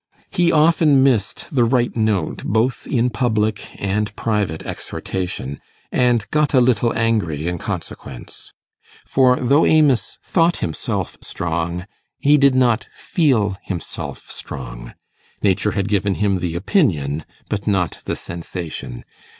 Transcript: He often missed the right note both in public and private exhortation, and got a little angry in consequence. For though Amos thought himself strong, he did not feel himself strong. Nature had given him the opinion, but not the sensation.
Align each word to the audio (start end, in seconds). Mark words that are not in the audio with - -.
He 0.31 0.51
often 0.51 1.03
missed 1.03 1.45
the 1.53 1.63
right 1.63 1.95
note 1.95 2.43
both 2.43 2.87
in 2.87 3.11
public 3.11 3.79
and 3.79 4.11
private 4.15 4.63
exhortation, 4.65 5.61
and 5.91 6.25
got 6.31 6.55
a 6.55 6.59
little 6.59 6.91
angry 6.97 7.47
in 7.47 7.59
consequence. 7.59 8.51
For 9.05 9.35
though 9.35 9.63
Amos 9.63 10.17
thought 10.23 10.57
himself 10.57 11.17
strong, 11.21 11.85
he 12.17 12.35
did 12.39 12.55
not 12.55 12.87
feel 12.95 13.57
himself 13.61 14.25
strong. 14.31 14.93
Nature 15.43 15.73
had 15.73 15.87
given 15.87 16.15
him 16.15 16.37
the 16.37 16.55
opinion, 16.55 17.23
but 17.47 17.67
not 17.67 18.01
the 18.05 18.15
sensation. 18.15 19.05